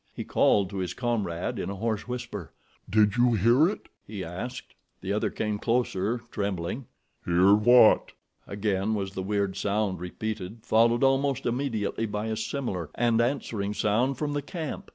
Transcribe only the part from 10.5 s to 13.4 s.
followed almost immediately by a similar and